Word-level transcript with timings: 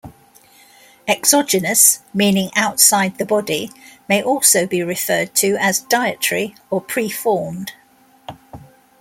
Exogenous, 1.07 1.99
meaning 2.11 2.49
"outside 2.55 3.19
the 3.19 3.23
body", 3.23 3.69
may 4.09 4.19
also 4.23 4.65
be 4.65 4.81
referred 4.81 5.35
to 5.35 5.55
as 5.59 5.81
"dietary" 5.81 6.55
or 6.71 6.81
"pre-formed". 6.81 7.73